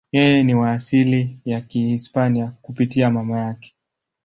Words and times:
Yeye 0.11 0.43
ni 0.43 0.55
wa 0.55 0.71
asili 0.71 1.39
ya 1.45 1.61
Kihispania 1.61 2.53
kupitia 2.61 3.11
mama 3.11 3.39
yake. 3.39 3.75